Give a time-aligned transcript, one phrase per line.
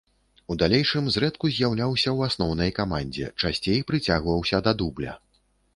[0.53, 5.13] У далейшым зрэдку з'яўляўся ў асноўнай камандзе, часцей прыцягваўся да дубля.